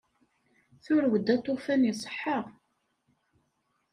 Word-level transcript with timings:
Turew-d 0.83 1.27
aṭufan 1.35 1.81
iṣeḥḥa. 1.91 2.39